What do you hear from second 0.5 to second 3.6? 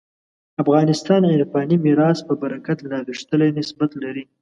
افغانستان عرفاني میراث په برکت لا غښتلی